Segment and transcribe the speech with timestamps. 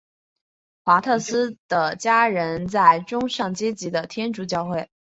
[0.83, 4.89] 华特斯的家人是中上阶级的天主教会。